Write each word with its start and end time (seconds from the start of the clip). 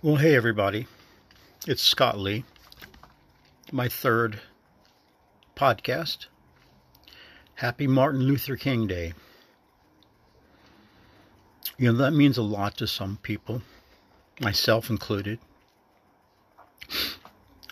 Well, 0.00 0.14
hey 0.14 0.36
everybody. 0.36 0.86
It's 1.66 1.82
Scott 1.82 2.20
Lee. 2.20 2.44
My 3.72 3.88
third 3.88 4.38
podcast. 5.56 6.26
Happy 7.56 7.88
Martin 7.88 8.20
Luther 8.20 8.54
King 8.54 8.86
Day. 8.86 9.14
You 11.78 11.90
know, 11.90 11.98
that 11.98 12.12
means 12.12 12.38
a 12.38 12.42
lot 12.42 12.76
to 12.76 12.86
some 12.86 13.18
people, 13.24 13.62
myself 14.40 14.88
included. 14.88 15.40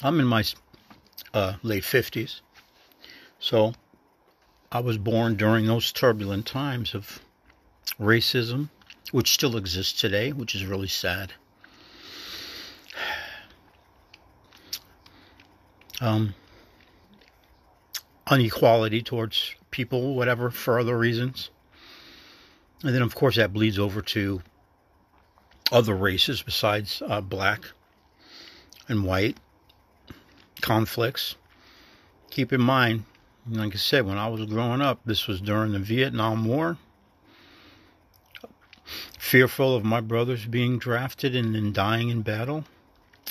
I'm 0.03 0.19
in 0.19 0.27
my 0.27 0.43
uh, 1.33 1.55
late 1.63 1.85
50s, 1.85 2.41
so 3.39 3.73
I 4.73 4.81
was 4.81 4.99
born 4.99 5.37
during 5.37 5.67
those 5.67 5.93
turbulent 5.93 6.45
times 6.45 6.93
of 6.93 7.21
racism, 8.01 8.71
which 9.13 9.31
still 9.31 9.57
exists 9.57 10.01
today, 10.01 10.33
which 10.33 10.57
is 10.57 10.67
really 10.67 10.89
sad. 10.89 11.35
Um, 16.00 16.34
inequality 18.30 19.02
towards 19.02 19.55
people, 19.70 20.14
whatever, 20.14 20.50
for 20.50 20.78
other 20.78 20.98
reasons. 20.98 21.50
And 22.82 22.95
then, 22.95 23.02
of 23.02 23.14
course, 23.14 23.36
that 23.36 23.52
bleeds 23.52 23.78
over 23.78 24.02
to 24.02 24.42
other 25.72 25.95
races 25.95 26.42
besides 26.42 27.02
uh, 27.06 27.20
black 27.20 27.64
and 28.88 29.05
white 29.05 29.36
conflicts. 30.60 31.36
Keep 32.30 32.52
in 32.52 32.60
mind, 32.60 33.05
like 33.48 33.74
I 33.74 33.78
said, 33.78 34.06
when 34.06 34.19
I 34.19 34.28
was 34.28 34.44
growing 34.47 34.80
up, 34.80 35.00
this 35.05 35.27
was 35.27 35.41
during 35.41 35.72
the 35.72 35.78
Vietnam 35.78 36.44
War. 36.44 36.78
Fearful 39.19 39.74
of 39.74 39.84
my 39.84 40.00
brothers 40.00 40.47
being 40.47 40.78
drafted 40.78 41.34
and 41.34 41.55
then 41.55 41.72
dying 41.72 42.10
in 42.10 42.22
battle. 42.22 42.64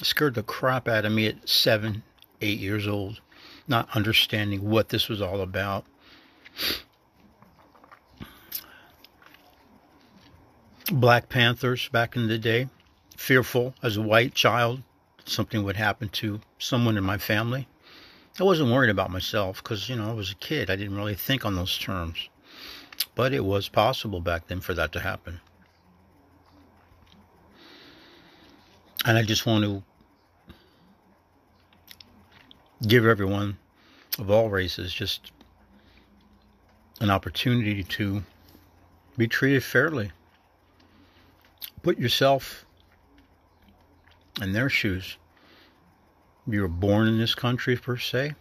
scared 0.01 0.33
the 0.33 0.43
crap 0.43 0.87
out 0.87 1.05
of 1.05 1.13
me 1.13 1.27
at 1.27 1.47
seven, 1.47 2.03
eight 2.41 2.59
years 2.59 2.87
old, 2.87 3.21
not 3.67 3.89
understanding 3.95 4.69
what 4.69 4.89
this 4.89 5.07
was 5.07 5.21
all 5.21 5.41
about. 5.41 5.85
Black 10.91 11.29
Panthers 11.29 11.89
back 11.89 12.15
in 12.15 12.27
the 12.27 12.37
day, 12.37 12.69
fearful 13.17 13.73
as 13.81 13.97
a 13.97 14.01
white 14.01 14.35
child 14.35 14.83
something 15.25 15.63
would 15.63 15.75
happen 15.75 16.09
to 16.09 16.39
someone 16.59 16.97
in 16.97 17.03
my 17.03 17.17
family. 17.17 17.67
I 18.39 18.43
wasn't 18.43 18.71
worried 18.71 18.89
about 18.89 19.11
myself 19.11 19.63
because, 19.63 19.89
you 19.89 19.95
know, 19.95 20.09
I 20.09 20.13
was 20.13 20.31
a 20.31 20.35
kid. 20.35 20.69
I 20.69 20.75
didn't 20.75 20.95
really 20.95 21.15
think 21.15 21.45
on 21.45 21.55
those 21.55 21.77
terms. 21.77 22.29
But 23.15 23.33
it 23.33 23.43
was 23.43 23.69
possible 23.69 24.19
back 24.19 24.47
then 24.47 24.61
for 24.61 24.73
that 24.73 24.91
to 24.93 24.99
happen. 24.99 25.39
And 29.05 29.17
I 29.17 29.23
just 29.23 29.45
want 29.45 29.63
to 29.63 29.83
give 32.87 33.05
everyone 33.05 33.57
of 34.19 34.29
all 34.29 34.49
races 34.49 34.93
just 34.93 35.31
an 37.01 37.09
opportunity 37.09 37.83
to 37.83 38.23
be 39.17 39.27
treated 39.27 39.63
fairly. 39.63 40.11
Put 41.81 41.97
yourself 41.97 42.65
in 44.41 44.53
their 44.53 44.69
shoes. 44.69 45.17
You 46.47 46.61
were 46.61 46.67
born 46.67 47.07
in 47.07 47.17
this 47.17 47.35
country, 47.35 47.75
per 47.75 47.97
se. 47.97 48.35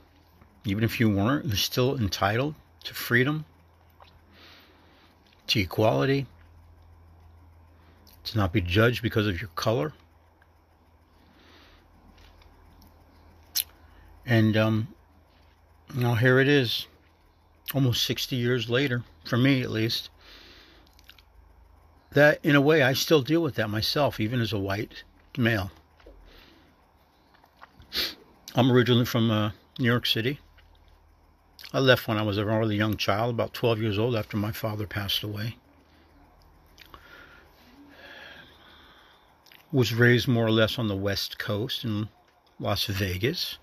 Even 0.64 0.84
if 0.84 1.00
you 1.00 1.10
weren't, 1.10 1.46
you're 1.46 1.56
still 1.56 1.96
entitled 1.96 2.54
to 2.84 2.94
freedom, 2.94 3.44
to 5.46 5.60
equality, 5.60 6.26
to 8.24 8.38
not 8.38 8.52
be 8.52 8.60
judged 8.60 9.02
because 9.02 9.26
of 9.26 9.40
your 9.40 9.50
color. 9.56 9.92
And 14.26 14.56
um, 14.56 14.88
now 15.94 16.14
here 16.14 16.38
it 16.38 16.48
is, 16.48 16.86
almost 17.74 18.04
60 18.04 18.36
years 18.36 18.70
later, 18.70 19.04
for 19.24 19.36
me 19.36 19.62
at 19.62 19.70
least. 19.70 20.10
That, 22.12 22.38
in 22.42 22.54
a 22.54 22.60
way, 22.60 22.82
I 22.82 22.92
still 22.92 23.22
deal 23.22 23.42
with 23.42 23.56
that 23.56 23.68
myself, 23.68 24.20
even 24.20 24.40
as 24.40 24.52
a 24.52 24.58
white 24.58 25.02
male. 25.36 25.72
I'm 28.54 28.70
originally 28.70 29.04
from 29.04 29.30
uh, 29.30 29.50
New 29.78 29.86
York 29.86 30.06
City. 30.06 30.38
I 31.72 31.80
left 31.80 32.06
when 32.06 32.18
I 32.18 32.22
was 32.22 32.38
a 32.38 32.44
rather 32.44 32.72
young 32.72 32.96
child, 32.96 33.34
about 33.34 33.52
12 33.52 33.80
years 33.80 33.98
old, 33.98 34.14
after 34.14 34.36
my 34.36 34.52
father 34.52 34.86
passed 34.86 35.24
away. 35.24 35.56
Was 39.72 39.92
raised 39.92 40.28
more 40.28 40.46
or 40.46 40.52
less 40.52 40.78
on 40.78 40.86
the 40.86 40.94
West 40.94 41.36
Coast 41.36 41.84
in 41.84 42.08
Las 42.60 42.84
Vegas. 42.84 43.58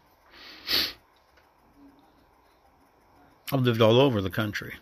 I've 3.51 3.61
lived 3.61 3.81
all 3.81 3.99
over 3.99 4.21
the 4.21 4.29
country. 4.29 4.75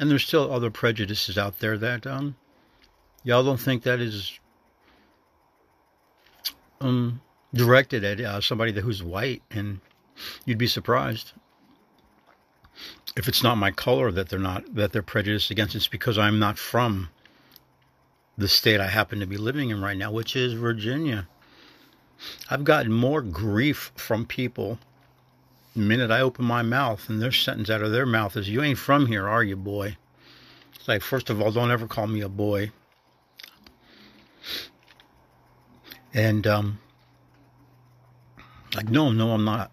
And 0.00 0.10
there's 0.10 0.24
still 0.24 0.52
other 0.52 0.70
prejudices 0.70 1.38
out 1.38 1.60
there 1.60 1.78
that 1.78 2.06
um, 2.06 2.36
y'all 3.22 3.44
don't 3.44 3.60
think 3.60 3.84
that 3.84 4.00
is 4.00 4.38
um, 6.80 7.20
directed 7.52 8.02
at 8.04 8.20
uh, 8.20 8.40
somebody 8.40 8.72
who's 8.80 9.02
white, 9.02 9.42
and 9.50 9.80
you'd 10.44 10.58
be 10.58 10.66
surprised 10.66 11.32
if 13.16 13.28
it's 13.28 13.42
not 13.42 13.56
my 13.56 13.70
color 13.70 14.10
that 14.10 14.28
they're 14.28 14.38
not 14.38 14.74
that 14.74 14.92
they're 14.92 15.02
prejudiced 15.02 15.50
against. 15.50 15.76
It's 15.76 15.86
because 15.86 16.18
I'm 16.18 16.38
not 16.38 16.58
from 16.58 17.08
the 18.36 18.48
state 18.48 18.80
I 18.80 18.88
happen 18.88 19.20
to 19.20 19.26
be 19.26 19.36
living 19.36 19.70
in 19.70 19.80
right 19.80 19.96
now, 19.96 20.10
which 20.10 20.34
is 20.34 20.54
Virginia. 20.54 21.28
I've 22.50 22.64
gotten 22.64 22.92
more 22.92 23.22
grief 23.22 23.92
from 23.94 24.26
people 24.26 24.78
minute 25.74 26.10
I 26.10 26.20
open 26.20 26.44
my 26.44 26.62
mouth 26.62 27.08
and 27.08 27.20
their 27.20 27.32
sentence 27.32 27.70
out 27.70 27.82
of 27.82 27.92
their 27.92 28.06
mouth 28.06 28.36
is, 28.36 28.48
You 28.48 28.62
ain't 28.62 28.78
from 28.78 29.06
here, 29.06 29.28
are 29.28 29.42
you, 29.42 29.56
boy? 29.56 29.96
It's 30.74 30.88
like, 30.88 31.02
first 31.02 31.30
of 31.30 31.40
all, 31.40 31.50
don't 31.50 31.70
ever 31.70 31.86
call 31.86 32.06
me 32.06 32.20
a 32.20 32.28
boy. 32.28 32.70
And, 36.12 36.46
um, 36.46 36.78
like, 38.74 38.88
no, 38.88 39.10
no, 39.10 39.32
I'm 39.32 39.44
not. 39.44 39.70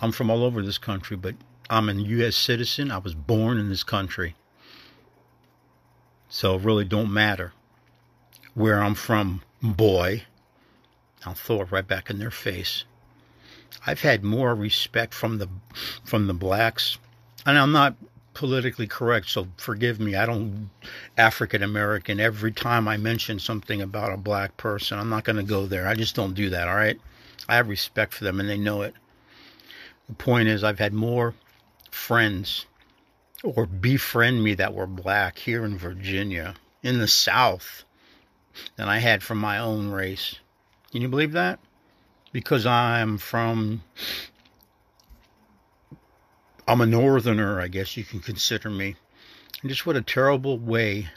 I'm 0.00 0.12
from 0.12 0.30
all 0.30 0.44
over 0.44 0.62
this 0.62 0.78
country, 0.78 1.16
but 1.16 1.34
I'm 1.70 1.88
a 1.88 1.94
U.S. 1.94 2.36
citizen. 2.36 2.90
I 2.90 2.98
was 2.98 3.14
born 3.14 3.58
in 3.58 3.68
this 3.68 3.84
country. 3.84 4.34
So 6.28 6.56
it 6.56 6.62
really 6.62 6.84
don't 6.84 7.12
matter 7.12 7.52
where 8.54 8.82
I'm 8.82 8.94
from, 8.94 9.42
boy. 9.62 10.24
I'll 11.24 11.34
throw 11.34 11.62
it 11.62 11.70
right 11.70 11.86
back 11.86 12.10
in 12.10 12.18
their 12.18 12.30
face. 12.30 12.84
I've 13.86 14.00
had 14.00 14.22
more 14.22 14.54
respect 14.54 15.14
from 15.14 15.38
the 15.38 15.48
from 16.04 16.26
the 16.26 16.34
blacks, 16.34 16.98
and 17.46 17.58
I'm 17.58 17.72
not 17.72 17.96
politically 18.34 18.86
correct, 18.86 19.28
so 19.28 19.48
forgive 19.56 20.00
me. 20.00 20.14
I 20.14 20.26
don't 20.26 20.70
African 21.16 21.62
American 21.62 22.20
every 22.20 22.52
time 22.52 22.88
I 22.88 22.96
mention 22.96 23.38
something 23.38 23.82
about 23.82 24.12
a 24.12 24.16
black 24.16 24.56
person. 24.56 24.98
I'm 24.98 25.10
not 25.10 25.24
going 25.24 25.36
to 25.36 25.42
go 25.42 25.66
there. 25.66 25.86
I 25.86 25.94
just 25.94 26.14
don't 26.14 26.34
do 26.34 26.50
that, 26.50 26.68
all 26.68 26.76
right? 26.76 26.98
I 27.48 27.56
have 27.56 27.68
respect 27.68 28.14
for 28.14 28.24
them 28.24 28.40
and 28.40 28.48
they 28.48 28.56
know 28.56 28.82
it. 28.82 28.94
The 30.08 30.14
point 30.14 30.48
is 30.48 30.64
I've 30.64 30.78
had 30.78 30.92
more 30.92 31.34
friends 31.90 32.66
or 33.42 33.66
befriend 33.66 34.42
me 34.42 34.54
that 34.54 34.74
were 34.74 34.86
black 34.86 35.38
here 35.38 35.64
in 35.64 35.76
Virginia, 35.76 36.54
in 36.82 36.98
the 36.98 37.08
South, 37.08 37.84
than 38.76 38.88
I 38.88 38.98
had 38.98 39.22
from 39.22 39.38
my 39.38 39.58
own 39.58 39.90
race. 39.90 40.36
Can 40.90 41.02
you 41.02 41.08
believe 41.08 41.32
that? 41.32 41.58
Because 42.32 42.66
I'm 42.66 43.18
from 43.18 43.82
I'm 46.66 46.80
a 46.80 46.86
northerner, 46.86 47.60
I 47.60 47.68
guess 47.68 47.96
you 47.96 48.04
can 48.04 48.20
consider 48.20 48.70
me. 48.70 48.96
And 49.60 49.70
just 49.70 49.84
what 49.84 49.96
a 49.96 50.02
terrible 50.02 50.58
way 50.58 51.08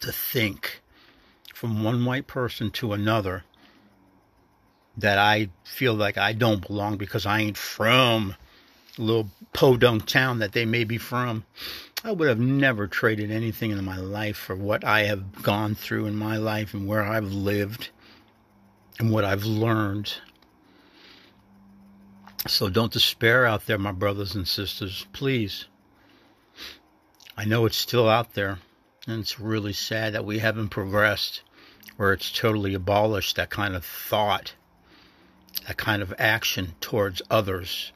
to 0.00 0.12
think 0.12 0.82
from 1.54 1.82
one 1.82 2.04
white 2.04 2.26
person 2.26 2.70
to 2.70 2.92
another 2.92 3.44
that 4.96 5.18
I 5.18 5.48
feel 5.64 5.94
like 5.94 6.18
I 6.18 6.32
don't 6.32 6.66
belong 6.66 6.96
because 6.96 7.26
I 7.26 7.40
ain't 7.40 7.56
from 7.56 8.36
a 8.98 9.02
little 9.02 9.30
podunk 9.52 10.06
town 10.06 10.38
that 10.40 10.52
they 10.52 10.64
may 10.64 10.84
be 10.84 10.98
from. 10.98 11.44
I 12.04 12.12
would 12.12 12.28
have 12.28 12.40
never 12.40 12.86
traded 12.86 13.30
anything 13.30 13.70
in 13.70 13.84
my 13.84 13.98
life 13.98 14.36
for 14.36 14.54
what 14.54 14.84
I 14.84 15.04
have 15.04 15.42
gone 15.42 15.74
through 15.74 16.06
in 16.06 16.16
my 16.16 16.36
life 16.36 16.72
and 16.74 16.86
where 16.86 17.02
I've 17.02 17.32
lived 17.32 17.90
and 19.00 19.10
what 19.10 19.24
I've 19.24 19.44
learned. 19.44 20.12
So 22.46 22.68
don't 22.68 22.92
despair 22.92 23.46
out 23.46 23.64
there, 23.64 23.78
my 23.78 23.92
brothers 23.92 24.34
and 24.34 24.46
sisters, 24.46 25.06
please. 25.14 25.64
I 27.34 27.46
know 27.46 27.64
it's 27.64 27.78
still 27.78 28.10
out 28.10 28.34
there, 28.34 28.58
and 29.06 29.20
it's 29.20 29.40
really 29.40 29.72
sad 29.72 30.12
that 30.12 30.26
we 30.26 30.40
haven't 30.40 30.68
progressed 30.68 31.42
where 31.96 32.12
it's 32.12 32.30
totally 32.30 32.74
abolished 32.74 33.36
that 33.36 33.48
kind 33.48 33.74
of 33.74 33.86
thought, 33.86 34.54
that 35.66 35.78
kind 35.78 36.02
of 36.02 36.14
action 36.18 36.74
towards 36.82 37.22
others, 37.30 37.92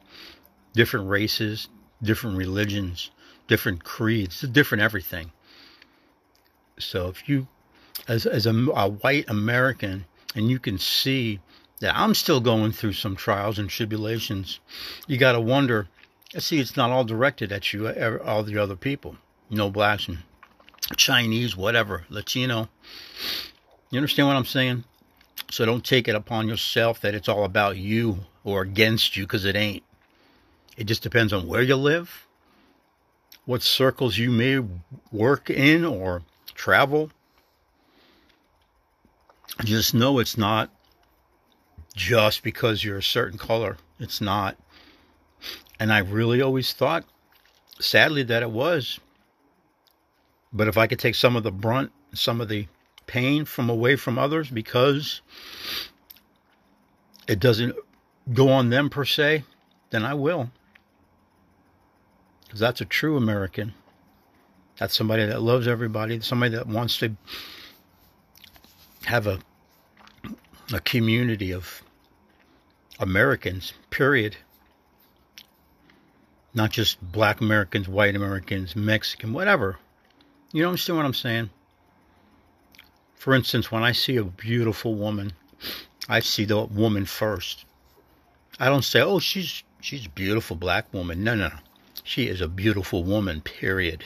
different 0.73 1.07
races, 1.07 1.67
different 2.01 2.35
religions, 2.35 3.11
different 3.47 3.83
creeds, 3.83 4.41
different 4.41 4.81
everything. 4.81 5.31
So 6.79 7.09
if 7.09 7.29
you 7.29 7.47
as, 8.07 8.25
as 8.25 8.47
a, 8.47 8.53
a 8.75 8.89
white 8.89 9.29
American, 9.29 10.05
and 10.35 10.49
you 10.49 10.59
can 10.59 10.77
see 10.77 11.39
that 11.79 11.95
I'm 11.97 12.13
still 12.13 12.39
going 12.39 12.71
through 12.71 12.93
some 12.93 13.15
trials 13.15 13.57
and 13.57 13.69
tribulations, 13.69 14.59
you 15.07 15.17
got 15.17 15.31
to 15.31 15.41
wonder. 15.41 15.87
See, 16.37 16.59
it's 16.59 16.77
not 16.77 16.91
all 16.91 17.05
directed 17.05 17.51
at 17.51 17.73
you, 17.73 17.87
all 18.23 18.43
the 18.43 18.61
other 18.61 18.75
people. 18.75 19.17
No 19.49 19.69
blacks 19.69 20.07
and 20.07 20.19
Chinese, 20.97 21.55
whatever, 21.55 22.05
Latino. 22.09 22.69
You 23.89 23.97
understand 23.97 24.27
what 24.27 24.35
I'm 24.35 24.45
saying? 24.45 24.83
So 25.49 25.65
don't 25.65 25.85
take 25.85 26.07
it 26.07 26.15
upon 26.15 26.47
yourself 26.47 26.99
that 27.01 27.15
it's 27.15 27.29
all 27.29 27.45
about 27.45 27.77
you 27.77 28.19
or 28.43 28.61
against 28.61 29.15
you 29.15 29.23
because 29.23 29.45
it 29.45 29.55
ain't. 29.55 29.83
It 30.75 30.85
just 30.85 31.03
depends 31.03 31.31
on 31.31 31.47
where 31.47 31.61
you 31.61 31.75
live, 31.75 32.27
what 33.45 33.61
circles 33.61 34.17
you 34.17 34.31
may 34.31 34.59
work 35.11 35.49
in 35.49 35.85
or 35.85 36.23
travel. 36.53 37.11
Just 39.63 39.93
know 39.93 40.19
it's 40.19 40.37
not 40.37 40.69
just 41.95 42.43
because 42.43 42.83
you're 42.83 42.97
a 42.97 43.03
certain 43.03 43.37
color. 43.37 43.77
It's 43.99 44.19
not. 44.19 44.57
And 45.79 45.93
I 45.93 45.99
really 45.99 46.41
always 46.41 46.73
thought, 46.73 47.05
sadly, 47.79 48.23
that 48.23 48.43
it 48.43 48.51
was. 48.51 48.99
But 50.51 50.67
if 50.67 50.77
I 50.77 50.87
could 50.87 50.99
take 50.99 51.15
some 51.15 51.35
of 51.35 51.43
the 51.43 51.51
brunt, 51.51 51.91
some 52.13 52.41
of 52.41 52.49
the 52.49 52.67
pain 53.07 53.45
from 53.45 53.69
away 53.69 53.95
from 53.95 54.17
others 54.17 54.49
because 54.49 55.21
it 57.27 57.39
doesn't 57.39 57.75
go 58.33 58.49
on 58.49 58.69
them 58.69 58.89
per 58.89 59.05
se, 59.05 59.43
then 59.89 60.03
I 60.03 60.13
will. 60.13 60.51
Because 62.45 62.59
that's 62.59 62.81
a 62.81 62.85
true 62.85 63.17
American. 63.17 63.73
That's 64.77 64.95
somebody 64.95 65.25
that 65.25 65.41
loves 65.41 65.67
everybody, 65.67 66.19
somebody 66.21 66.55
that 66.55 66.67
wants 66.67 66.97
to 66.97 67.15
have 69.05 69.27
a 69.27 69.39
a 70.73 70.79
community 70.79 71.51
of 71.51 71.83
Americans, 72.99 73.73
period. 73.89 74.35
Not 76.53 76.71
just 76.71 77.01
black 77.11 77.41
Americans, 77.41 77.87
white 77.87 78.15
Americans, 78.15 78.75
Mexican, 78.75 79.33
whatever. 79.33 79.77
You 80.51 80.65
understand 80.65 80.97
what 80.97 81.05
I'm 81.05 81.13
saying? 81.13 81.49
For 83.15 83.35
instance, 83.35 83.71
when 83.71 83.83
I 83.83 83.91
see 83.91 84.17
a 84.17 84.23
beautiful 84.23 84.95
woman, 84.95 85.33
I 86.07 86.19
see 86.19 86.45
the 86.45 86.63
woman 86.63 87.05
first. 87.05 87.65
I 88.59 88.69
don't 88.69 88.83
say, 88.83 89.01
"Oh, 89.01 89.19
she's 89.19 89.63
she's 89.81 90.05
a 90.05 90.09
beautiful 90.09 90.55
black 90.55 90.93
woman." 90.93 91.23
No, 91.23 91.35
no, 91.35 91.49
no. 91.49 91.59
She 92.03 92.27
is 92.27 92.39
a 92.39 92.47
beautiful 92.47 93.03
woman, 93.03 93.41
period. 93.41 94.05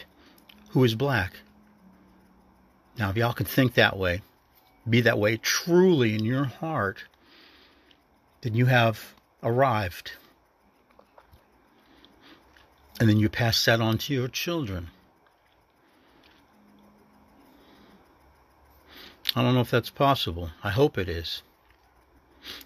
Who 0.69 0.83
is 0.83 0.95
black? 0.95 1.33
Now, 2.97 3.09
if 3.09 3.17
y'all 3.17 3.33
can 3.33 3.45
think 3.45 3.73
that 3.75 3.97
way, 3.97 4.21
be 4.87 5.01
that 5.01 5.19
way 5.19 5.37
truly 5.37 6.15
in 6.15 6.23
your 6.23 6.45
heart, 6.45 7.05
then 8.41 8.53
you 8.53 8.67
have 8.67 9.15
arrived. 9.43 10.13
And 12.99 13.09
then 13.09 13.17
you 13.17 13.29
pass 13.29 13.63
that 13.65 13.79
on 13.81 13.97
to 13.99 14.13
your 14.13 14.27
children. 14.27 14.89
I 19.35 19.41
don't 19.41 19.53
know 19.53 19.61
if 19.61 19.71
that's 19.71 19.89
possible. 19.89 20.49
I 20.63 20.71
hope 20.71 20.97
it 20.97 21.07
is. 21.07 21.43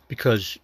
Because 0.08 0.58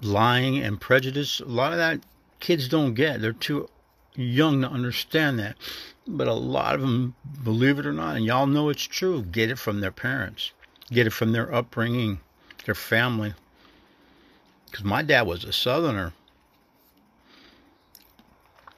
lying 0.00 0.58
and 0.58 0.80
prejudice, 0.80 1.40
a 1.40 1.44
lot 1.44 1.72
of 1.72 1.78
that 1.78 2.00
kids 2.38 2.68
don't 2.68 2.94
get. 2.94 3.20
They're 3.20 3.32
too 3.32 3.68
young 4.14 4.62
to 4.62 4.68
understand 4.68 5.38
that. 5.38 5.56
But 6.06 6.28
a 6.28 6.34
lot 6.34 6.74
of 6.74 6.80
them, 6.80 7.14
believe 7.42 7.78
it 7.78 7.86
or 7.86 7.92
not, 7.92 8.16
and 8.16 8.24
y'all 8.24 8.46
know 8.46 8.68
it's 8.68 8.82
true, 8.82 9.22
get 9.22 9.50
it 9.50 9.58
from 9.58 9.80
their 9.80 9.92
parents, 9.92 10.52
get 10.92 11.06
it 11.06 11.10
from 11.10 11.32
their 11.32 11.52
upbringing, 11.54 12.20
their 12.64 12.74
family. 12.74 13.34
Because 14.66 14.84
my 14.84 15.02
dad 15.02 15.22
was 15.22 15.44
a 15.44 15.52
Southerner. 15.52 16.12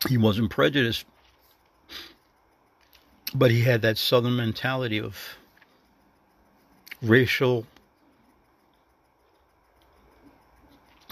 He 0.08 0.16
wasn't 0.16 0.50
prejudiced, 0.50 1.04
but 3.34 3.50
he 3.50 3.60
had 3.60 3.82
that 3.82 3.98
Southern 3.98 4.36
mentality 4.36 4.98
of 4.98 5.36
racial 7.00 7.66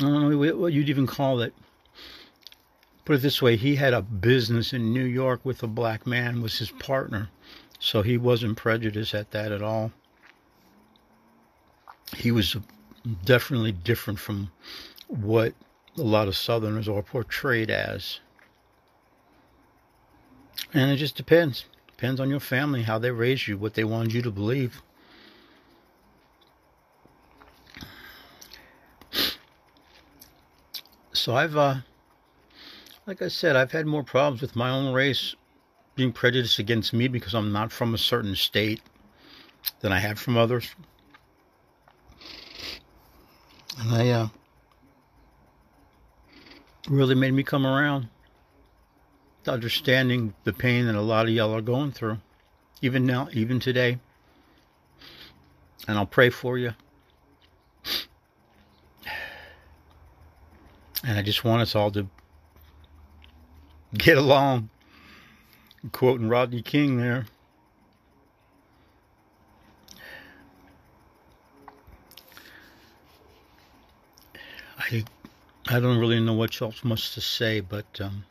I 0.01 0.05
don't 0.05 0.31
know 0.31 0.57
what 0.57 0.73
you'd 0.73 0.89
even 0.89 1.07
call 1.07 1.43
it. 1.43 1.53
Put 3.05 3.17
it 3.17 3.23
this 3.23 3.43
way, 3.43 3.57
he 3.57 3.77
had 3.77 3.93
a 3.93 4.01
business 4.01 4.73
in 4.73 4.95
New 4.95 5.05
York 5.05 5.41
with 5.45 5.63
a 5.63 5.67
black 5.67 6.07
man 6.07 6.41
was 6.41 6.59
his 6.59 6.71
partner. 6.71 7.29
So 7.79 8.01
he 8.01 8.17
wasn't 8.17 8.57
prejudiced 8.57 9.15
at 9.15 9.31
that 9.33 9.53
at 9.53 9.63
all. 9.63 9.93
He 12.17 12.31
was 12.31 12.57
definitely 13.25 13.73
different 13.73 14.19
from 14.19 14.51
what 15.07 15.55
a 15.97 16.03
lot 16.03 16.29
of 16.29 16.37
Southerners 16.37 16.89
are 16.89 17.03
portrayed 17.03 17.71
as. 17.71 18.21
And 20.73 20.91
it 20.91 20.97
just 20.97 21.17
depends. 21.17 21.65
Depends 21.89 22.21
on 22.21 22.31
your 22.31 22.41
family, 22.41 22.83
how 22.83 22.99
they 22.99 23.11
raised 23.11 23.47
you, 23.49 23.59
what 23.59 23.75
they 23.75 23.85
wanted 23.85 24.15
you 24.15 24.23
to 24.23 24.31
believe. 24.31 24.83
So 31.13 31.35
I've, 31.35 31.57
uh, 31.57 31.77
like 33.07 33.21
I 33.21 33.29
said, 33.29 33.55
I've 33.55 33.73
had 33.73 33.87
more 33.87 34.03
problems 34.03 34.41
with 34.41 34.57
my 34.57 34.71
own 34.71 34.95
race 34.95 35.35
being 35.95 36.13
prejudiced 36.13 36.59
against 36.59 36.95
me 36.95 37.09
because 37.09 37.35
I'm 37.35 37.53
not 37.53 37.73
from 37.73 37.93
a 37.93 37.99
certain 37.99 38.35
state 38.35 38.81
than 39.81 39.93
I 39.93 39.99
have 39.99 40.19
from 40.19 40.39
others. 40.39 40.75
And 43.81 43.95
I, 43.95 44.11
uh, 44.11 44.29
really 46.89 47.15
made 47.15 47.33
me 47.33 47.43
come 47.43 47.67
around 47.67 48.09
to 49.45 49.53
understanding 49.53 50.35
the 50.45 50.53
pain 50.53 50.87
that 50.87 50.95
a 50.95 51.01
lot 51.01 51.27
of 51.27 51.33
y'all 51.33 51.55
are 51.55 51.63
going 51.63 51.93
through, 51.93 52.19
even 52.83 53.07
now, 53.07 53.29
even 53.33 53.61
today. 53.61 53.99
And 55.89 55.97
I'll 55.97 56.07
pray 56.07 56.31
for 56.31 56.59
you. 56.59 56.75
And 61.03 61.19
I 61.19 61.23
just 61.23 61.45
want 61.45 61.63
us 61.63 61.75
all 61.75 61.91
to 61.93 62.07
get 63.97 64.19
along. 64.19 64.69
quoting 65.93 66.29
Rodney 66.29 66.61
King 66.61 66.99
there. 66.99 67.25
I 74.79 75.05
I 75.73 75.79
don't 75.79 75.99
really 75.99 76.19
know 76.19 76.33
what 76.33 76.61
else 76.61 76.83
much 76.83 77.15
to 77.15 77.21
say, 77.21 77.61
but 77.61 78.01
um, 78.01 78.25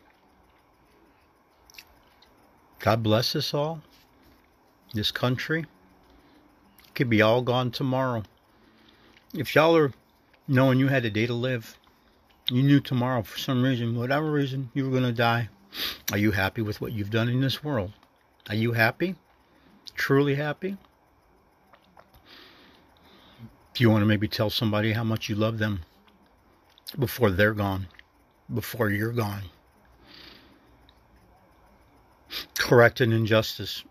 God 2.79 3.01
bless 3.01 3.33
us 3.33 3.53
all. 3.53 3.81
This 4.93 5.09
country 5.11 5.65
could 6.95 7.09
be 7.09 7.21
all 7.21 7.41
gone 7.41 7.71
tomorrow. 7.71 8.23
If 9.33 9.55
y'all 9.55 9.77
are 9.77 9.93
knowing 10.49 10.79
you 10.79 10.89
had 10.89 11.05
a 11.05 11.09
day 11.09 11.27
to 11.27 11.33
live, 11.33 11.77
you 12.49 12.61
knew 12.61 12.81
tomorrow 12.81 13.23
for 13.23 13.37
some 13.37 13.63
reason, 13.63 13.97
whatever 13.97 14.29
reason, 14.29 14.69
you 14.73 14.83
were 14.83 14.91
going 14.91 15.03
to 15.03 15.13
die. 15.13 15.47
Are 16.11 16.17
you 16.17 16.31
happy 16.31 16.61
with 16.61 16.81
what 16.81 16.91
you've 16.91 17.09
done 17.09 17.29
in 17.29 17.39
this 17.39 17.63
world? 17.63 17.93
Are 18.49 18.55
you 18.55 18.73
happy? 18.73 19.15
Truly 19.95 20.35
happy? 20.35 20.75
Do 23.73 23.81
you 23.81 23.89
want 23.89 24.01
to 24.01 24.07
maybe 24.07 24.27
tell 24.27 24.49
somebody 24.49 24.91
how 24.91 25.05
much 25.05 25.29
you 25.29 25.35
love 25.35 25.57
them 25.57 25.85
before 26.97 27.31
they're 27.31 27.53
gone, 27.53 27.87
before 28.53 28.89
you're 28.89 29.13
gone? 29.13 29.43
Correct 32.57 33.01
an 33.01 33.11
injustice. 33.11 33.83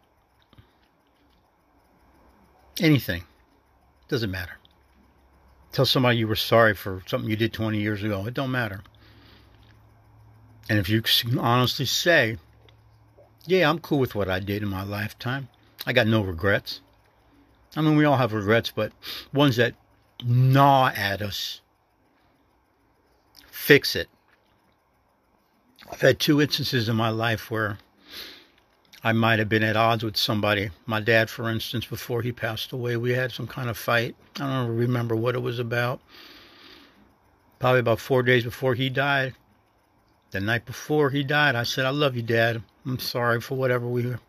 Anything. 2.81 3.25
Doesn't 4.09 4.31
matter. 4.31 4.53
Tell 5.73 5.85
somebody 5.85 6.19
you 6.19 6.29
were 6.29 6.37
sorry 6.37 6.75
for 6.75 7.03
something 7.07 7.29
you 7.29 7.37
did 7.37 7.53
20 7.53 7.79
years 7.79 8.03
ago. 8.03 8.27
It 8.27 8.35
don't 8.35 8.51
matter. 8.51 8.83
And 10.69 10.79
if 10.79 10.89
you 10.89 11.03
can 11.03 11.39
honestly 11.39 11.87
say, 11.87 12.39
yeah, 13.47 13.69
I'm 13.69 13.79
cool 13.79 13.99
with 13.99 14.15
what 14.15 14.29
I 14.29 14.41
did 14.41 14.63
in 14.63 14.69
my 14.69 14.83
lifetime. 14.83 15.49
I 15.87 15.93
got 15.93 16.07
no 16.07 16.23
regrets. 16.23 16.81
I 17.77 17.81
mean, 17.81 17.97
we 17.97 18.05
all 18.05 18.17
have 18.17 18.33
regrets, 18.33 18.71
but 18.75 18.93
ones 19.33 19.57
that 19.57 19.75
gnaw 20.23 20.89
at 20.89 21.23
us. 21.23 21.61
Fix 23.69 23.95
it. 23.95 24.09
I've 25.93 26.01
had 26.01 26.19
two 26.19 26.41
instances 26.41 26.89
in 26.89 26.97
my 26.97 27.11
life 27.11 27.51
where 27.51 27.77
I 29.05 29.13
might 29.13 29.41
have 29.41 29.51
been 29.51 29.63
at 29.63 29.77
odds 29.77 30.03
with 30.03 30.17
somebody. 30.17 30.71
My 30.87 31.01
dad, 31.01 31.29
for 31.29 31.51
instance, 31.51 31.85
before 31.85 32.23
he 32.23 32.33
passed 32.33 32.73
away, 32.73 32.97
we 32.97 33.11
had 33.11 33.31
some 33.31 33.47
kind 33.47 33.69
of 33.69 33.77
fight. 33.77 34.17
I 34.37 34.49
don't 34.49 34.75
remember 34.75 35.15
what 35.15 35.35
it 35.35 35.43
was 35.43 35.59
about. 35.59 36.01
Probably 37.59 37.81
about 37.81 38.01
four 38.01 38.23
days 38.23 38.45
before 38.45 38.73
he 38.73 38.89
died. 38.89 39.35
The 40.31 40.41
night 40.41 40.65
before 40.65 41.11
he 41.11 41.23
died, 41.23 41.55
I 41.55 41.65
said, 41.65 41.85
I 41.85 41.91
love 41.91 42.17
you, 42.17 42.23
Dad. 42.23 42.63
I'm 42.87 42.99
sorry 42.99 43.39
for 43.43 43.59
whatever 43.59 43.87
we 43.87 44.07
were 44.07 44.21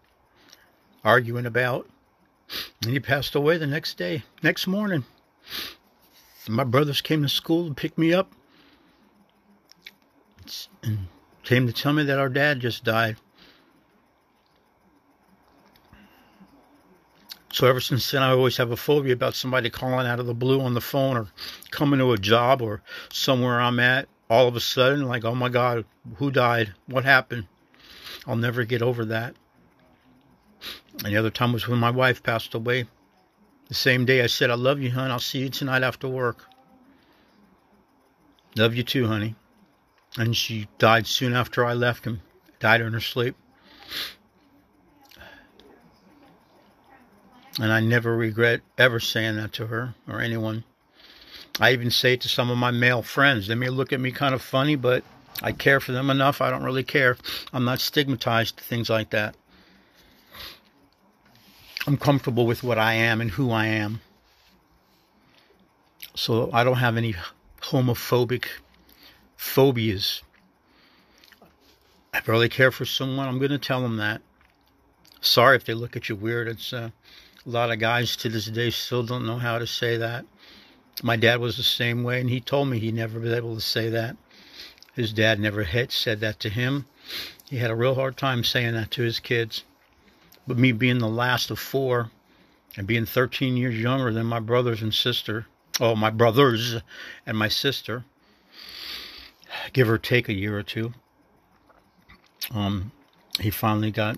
arguing 1.05 1.46
about. 1.46 1.88
And 2.84 2.91
he 2.91 3.00
passed 3.00 3.36
away 3.36 3.58
the 3.58 3.67
next 3.67 3.98
day, 3.98 4.24
next 4.43 4.67
morning. 4.67 5.05
My 6.46 6.65
brothers 6.65 7.00
came 7.00 7.22
to 7.22 7.29
school 7.29 7.69
to 7.69 7.74
pick 7.74 7.98
me 7.98 8.13
up 8.13 8.34
and 10.84 11.08
came 11.44 11.68
to 11.68 11.74
tell 11.74 11.94
me 11.94 12.03
that 12.03 12.20
our 12.20 12.29
dad 12.29 12.60
just 12.60 12.84
died. 12.84 13.18
So 17.51 17.68
ever 17.68 17.82
since 17.82 18.10
then, 18.12 18.22
I 18.22 18.32
always 18.32 18.58
have 18.58 18.72
a 18.72 18.77
phobia 18.77 19.13
about 19.13 19.36
somebody 19.36 19.70
calling 19.70 20.06
out 20.06 20.20
of 20.20 20.27
the 20.27 20.36
blue 20.36 20.62
on 20.62 20.75
the 20.75 20.82
phone 20.82 21.18
or 21.18 21.27
coming 21.72 22.00
to 22.00 22.13
a 22.13 22.18
job 22.18 22.62
or 22.62 22.82
somewhere 23.12 23.60
I'm 23.60 23.79
at. 23.79 24.08
All 24.29 24.48
of 24.48 24.56
a 24.56 24.60
sudden, 24.60 25.08
like, 25.08 25.25
oh 25.25 25.34
my 25.34 25.50
God, 25.50 25.86
who 26.18 26.29
died? 26.29 26.74
What 26.86 27.03
happened? 27.03 27.48
I'll 28.27 28.36
never 28.36 28.63
get 28.63 28.84
over 28.84 29.06
that. 29.06 29.36
And 31.03 31.13
the 31.13 31.18
other 31.18 31.32
time 31.32 31.53
was 31.53 31.68
when 31.68 31.79
my 31.79 31.89
wife 31.89 32.22
passed 32.22 32.53
away. 32.53 32.86
The 33.68 33.74
same 33.74 34.06
day 34.06 34.22
I 34.22 34.27
said, 34.27 34.51
I 34.51 34.56
love 34.56 34.79
you, 34.79 34.91
hon. 34.91 35.10
I'll 35.10 35.20
see 35.20 35.39
you 35.39 35.50
tonight 35.50 35.84
after 35.84 36.08
work. 36.08 36.46
Love 38.56 38.75
you 38.75 38.84
too, 38.84 39.08
honey. 39.08 39.36
And 40.18 40.36
she 40.36 40.68
died 40.78 41.08
soon 41.08 41.34
after 41.34 41.63
I 41.63 41.74
left 41.74 42.06
him. 42.06 42.22
Died 42.60 42.82
in 42.82 42.94
her 42.94 43.00
sleep. 43.00 43.36
And 47.60 47.72
I 47.72 47.80
never 47.80 48.16
regret 48.16 48.62
ever 48.78 49.00
saying 49.00 49.36
that 49.36 49.54
to 49.54 49.68
her 49.68 49.94
or 50.08 50.22
anyone. 50.22 50.63
I 51.60 51.74
even 51.74 51.92
say 51.92 52.13
it 52.13 52.22
to 52.22 52.30
some 52.30 52.50
of 52.50 52.58
my 52.58 52.72
male 52.72 53.01
friends. 53.01 53.48
They 53.48 53.56
may 53.56 53.70
look 53.70 53.92
at 53.92 54.00
me 54.00 54.12
kind 54.12 54.34
of 54.34 54.42
funny, 54.42 54.75
but 54.75 55.04
I 55.42 55.51
care 55.51 55.80
for 55.80 55.92
them 55.92 56.10
enough. 56.10 56.42
I 56.42 56.50
don't 56.50 56.63
really 56.63 56.84
care. 56.84 57.18
I'm 57.51 57.66
not 57.66 57.80
stigmatized 57.80 58.58
to 58.58 58.63
things 58.63 58.89
like 58.89 59.10
that. 59.10 59.36
I'm 61.86 61.98
comfortable 61.98 62.46
with 62.46 62.63
what 62.63 62.78
I 62.78 62.94
am 62.94 63.20
and 63.20 63.32
who 63.32 63.51
I 63.51 63.68
am. 63.68 64.01
So 66.16 66.50
I 66.54 66.63
don't 66.63 66.78
have 66.78 66.98
any 66.98 67.16
homophobic 67.62 68.46
phobias. 69.39 70.22
I 72.13 72.22
really 72.25 72.50
care 72.50 72.72
for 72.72 72.84
someone. 72.84 73.25
I'm 73.25 73.39
going 73.39 73.51
to 73.51 73.58
tell 73.58 73.81
them 73.81 73.96
that. 73.96 74.22
Sorry 75.22 75.55
if 75.55 75.63
they 75.63 75.74
look 75.74 75.96
at 75.96 76.10
you 76.10 76.17
weird. 76.17 76.50
It's 76.50 76.74
uh, 76.74 76.89
a 77.46 77.50
lot 77.50 77.72
of 77.72 77.79
guys 77.79 78.17
to 78.17 78.27
this 78.27 78.48
day 78.48 78.69
still 78.69 79.01
don't 79.01 79.25
know 79.25 79.38
how 79.38 79.58
to 79.58 79.65
say 79.65 79.96
that. 79.96 80.25
My 81.03 81.15
dad 81.15 81.39
was 81.39 81.55
the 81.55 81.63
same 81.63 82.03
way, 82.03 82.19
and 82.19 82.29
he 82.29 82.41
told 82.41 82.67
me 82.67 82.79
he 82.79 82.91
never 82.91 83.17
was 83.17 83.31
able 83.31 83.55
to 83.55 83.62
say 83.62 83.88
that. 83.89 84.17
His 84.93 85.13
dad 85.13 85.39
never 85.39 85.63
had 85.63 85.93
said 85.93 86.19
that 86.19 86.41
to 86.41 86.50
him. 86.50 86.86
He 87.50 87.58
had 87.58 87.72
a 87.72 87.75
real 87.75 87.96
hard 87.96 88.17
time 88.17 88.43
saying 88.43 88.74
that 88.74 88.91
to 88.91 89.03
his 89.03 89.19
kids. 89.19 89.63
But 90.46 90.58
me 90.58 90.74
being 90.74 90.98
the 90.98 91.08
last 91.08 91.50
of 91.50 91.60
four 91.60 92.12
and 92.75 92.86
being 92.86 93.05
13 93.05 93.55
years 93.55 93.79
younger 93.79 94.12
than 94.12 94.25
my 94.25 94.41
brothers 94.41 94.81
and 94.81 94.93
sister, 94.93 95.48
oh, 95.79 95.96
my 95.96 96.10
brothers 96.10 96.81
and 97.25 97.38
my 97.38 97.48
sister, 97.48 98.03
give 99.74 99.89
or 99.89 99.98
take 99.98 100.30
a 100.30 100.34
year 100.34 100.58
or 100.58 100.63
two, 100.63 100.94
um, 102.51 102.92
he 103.39 103.50
finally 103.50 103.92
got 103.92 104.18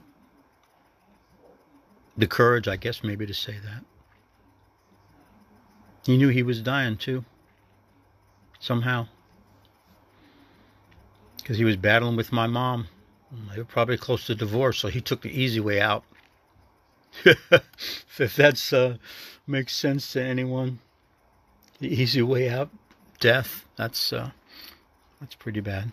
the 2.18 2.28
courage, 2.28 2.68
I 2.68 2.76
guess, 2.76 3.04
maybe 3.04 3.26
to 3.26 3.34
say 3.34 3.56
that. 3.64 3.84
He 6.06 6.18
knew 6.18 6.30
he 6.30 6.44
was 6.44 6.62
dying 6.62 6.98
too, 6.98 7.26
somehow. 8.60 9.08
Because 11.38 11.58
he 11.58 11.64
was 11.64 11.76
battling 11.76 12.16
with 12.16 12.32
my 12.32 12.48
mom. 12.48 12.88
They 13.52 13.58
were 13.58 13.66
probably 13.66 13.98
close 13.98 14.26
to 14.28 14.36
divorce, 14.36 14.80
so 14.80 14.90
he 14.90 15.02
took 15.02 15.22
the 15.22 15.30
easy 15.30 15.60
way 15.60 15.80
out. 15.80 16.04
if 17.26 18.36
that's 18.36 18.74
uh, 18.74 18.98
makes 19.48 19.76
sense 19.76 20.12
to 20.14 20.22
anyone, 20.22 20.80
the 21.80 21.88
easy 21.88 22.22
way 22.22 22.50
out, 22.50 22.70
death. 23.20 23.66
That's 23.76 24.12
uh, 24.12 24.32
that's 25.22 25.36
pretty 25.36 25.62
bad. 25.62 25.92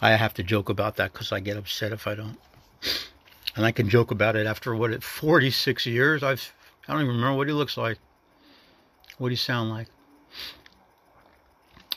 I 0.00 0.12
have 0.12 0.32
to 0.34 0.42
joke 0.42 0.68
about 0.68 0.96
that 0.96 1.12
because 1.12 1.32
I 1.32 1.40
get 1.40 1.56
upset 1.56 1.92
if 1.92 2.06
I 2.06 2.14
don't. 2.14 2.38
And 3.54 3.66
I 3.66 3.72
can 3.72 3.88
joke 3.88 4.10
about 4.10 4.36
it 4.36 4.46
after 4.46 4.74
what 4.74 4.92
it 4.92 5.02
46 5.02 5.84
years. 5.84 6.22
I've 6.22 6.52
I 6.88 6.92
don't 6.92 7.02
even 7.02 7.16
remember 7.16 7.36
what 7.36 7.48
he 7.48 7.52
looks 7.52 7.76
like. 7.76 7.98
What 9.18 9.30
he 9.30 9.36
sound 9.36 9.70
like. 9.70 9.88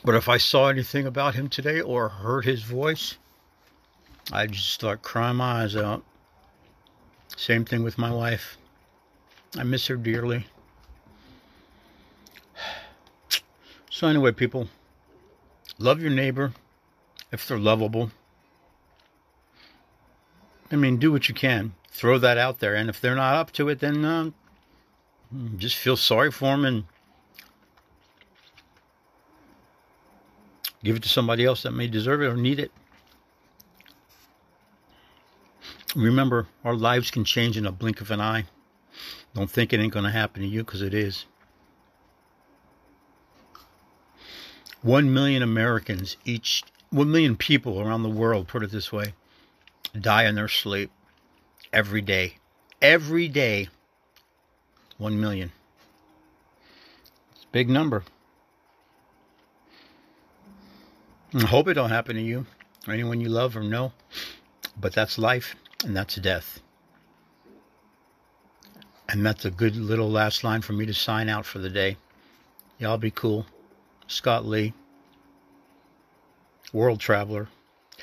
But 0.04 0.14
if 0.14 0.28
I 0.28 0.36
saw 0.36 0.68
anything 0.68 1.06
about 1.06 1.34
him 1.34 1.48
today 1.48 1.80
or 1.80 2.08
heard 2.08 2.44
his 2.44 2.62
voice, 2.62 3.16
I'd 4.32 4.52
just 4.52 4.70
start 4.70 5.02
crying 5.02 5.36
my 5.36 5.62
eyes 5.62 5.74
out. 5.74 6.04
Same 7.36 7.64
thing 7.64 7.82
with 7.82 7.98
my 7.98 8.12
wife. 8.12 8.58
I 9.56 9.62
miss 9.62 9.86
her 9.86 9.96
dearly. 9.96 10.46
So, 13.88 14.06
anyway, 14.08 14.32
people, 14.32 14.68
love 15.78 16.00
your 16.00 16.10
neighbor 16.10 16.52
if 17.32 17.46
they're 17.46 17.58
lovable. 17.58 18.10
I 20.70 20.76
mean, 20.76 20.96
do 20.96 21.12
what 21.12 21.28
you 21.28 21.34
can. 21.34 21.74
Throw 21.90 22.18
that 22.18 22.38
out 22.38 22.58
there. 22.58 22.74
And 22.74 22.90
if 22.90 23.00
they're 23.00 23.14
not 23.14 23.36
up 23.36 23.52
to 23.52 23.68
it, 23.68 23.80
then 23.80 24.04
uh, 24.04 24.30
just 25.56 25.76
feel 25.76 25.96
sorry 25.96 26.30
for 26.30 26.50
them 26.50 26.64
and 26.64 26.84
give 30.82 30.96
it 30.96 31.02
to 31.02 31.08
somebody 31.08 31.44
else 31.44 31.62
that 31.62 31.72
may 31.72 31.86
deserve 31.86 32.22
it 32.22 32.26
or 32.26 32.36
need 32.36 32.58
it. 32.58 32.70
Remember, 35.94 36.46
our 36.64 36.74
lives 36.74 37.10
can 37.10 37.24
change 37.24 37.56
in 37.56 37.64
a 37.64 37.72
blink 37.72 38.00
of 38.00 38.10
an 38.10 38.20
eye. 38.20 38.44
Don't 39.34 39.50
think 39.50 39.72
it 39.72 39.80
ain't 39.80 39.92
going 39.92 40.04
to 40.04 40.10
happen 40.10 40.42
to 40.42 40.48
you 40.48 40.62
because 40.62 40.82
it 40.82 40.92
is. 40.92 41.26
One 44.86 45.12
million 45.12 45.42
Americans, 45.42 46.16
each, 46.24 46.62
one 46.90 47.10
million 47.10 47.34
people 47.36 47.80
around 47.80 48.04
the 48.04 48.08
world, 48.08 48.46
put 48.46 48.62
it 48.62 48.70
this 48.70 48.92
way, 48.92 49.14
die 50.00 50.26
in 50.26 50.36
their 50.36 50.46
sleep 50.46 50.92
every 51.72 52.00
day. 52.00 52.36
Every 52.80 53.26
day, 53.26 53.68
one 54.96 55.20
million. 55.20 55.50
It's 57.34 57.42
a 57.42 57.48
big 57.50 57.68
number. 57.68 58.04
I 61.34 61.46
hope 61.46 61.66
it 61.66 61.74
don't 61.74 61.90
happen 61.90 62.14
to 62.14 62.22
you 62.22 62.46
or 62.86 62.94
anyone 62.94 63.20
you 63.20 63.28
love 63.28 63.56
or 63.56 63.64
know, 63.64 63.90
but 64.80 64.92
that's 64.92 65.18
life. 65.18 65.56
And 65.84 65.96
that's 65.96 66.14
death. 66.14 66.60
And 69.08 69.26
that's 69.26 69.44
a 69.44 69.50
good 69.50 69.74
little 69.74 70.08
last 70.08 70.44
line 70.44 70.62
for 70.62 70.74
me 70.74 70.86
to 70.86 70.94
sign 70.94 71.28
out 71.28 71.44
for 71.44 71.58
the 71.58 71.70
day. 71.70 71.96
Y'all 72.78 72.98
be 72.98 73.10
cool. 73.10 73.46
Scott 74.06 74.46
Lee, 74.46 74.72
world 76.72 77.00
traveler, 77.00 77.48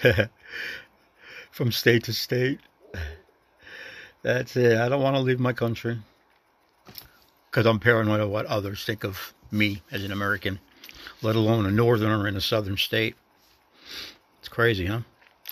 from 1.52 1.72
state 1.72 2.04
to 2.06 2.14
state. 2.14 2.60
That's 4.22 4.56
it. 4.56 4.80
I 4.80 4.90
don't 4.90 5.02
want 5.02 5.16
to 5.16 5.22
leave 5.22 5.40
my 5.40 5.54
country 5.54 6.00
because 7.50 7.66
I'm 7.66 7.80
paranoid 7.80 8.22
of 8.22 8.30
what 8.30 8.46
others 8.46 8.86
think 8.86 9.04
of 9.04 9.34
me 9.52 9.82
as 9.92 10.04
an 10.04 10.12
American, 10.12 10.60
let 11.22 11.36
alone 11.36 11.66
a 11.66 11.72
northerner 11.72 12.28
in 12.28 12.36
a 12.36 12.42
southern 12.42 12.78
state. 12.78 13.16
It's 14.40 14.50
crazy, 14.50 14.88
huh? 14.88 15.02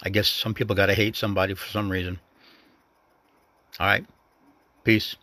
I 0.04 0.10
guess 0.10 0.28
some 0.28 0.54
people 0.54 0.76
got 0.76 0.88
to 0.88 0.96
hate 0.96 1.16
somebody 1.16 1.54
for 1.54 1.68
some 1.68 1.92
reason. 1.92 2.20
All 3.80 3.88
right. 3.88 4.06
Peace. 4.84 5.16